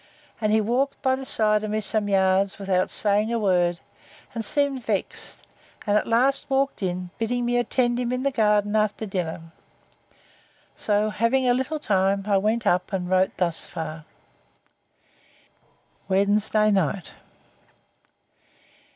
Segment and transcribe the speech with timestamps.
[0.41, 3.81] And he walked by the side of me some yards, without saying a word,
[4.33, 5.43] and seemed vexed;
[5.85, 9.51] and at last walked in, bidding me attend him in the garden, after dinner.
[10.75, 14.05] So having a little time, I went up, and wrote thus far.
[16.07, 17.13] Wednesday night.